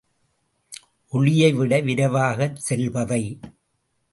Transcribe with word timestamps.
ஒளியை 1.13 1.49
விட 1.53 1.79
விரைவாகச் 1.81 2.59
செல்பவை. 2.69 3.23